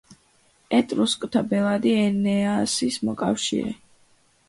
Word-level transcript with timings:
ეტრუსკთა 0.77 1.45
ბელადი, 1.53 1.93
ენეასის 2.07 3.01
მოკავშირე. 3.11 3.81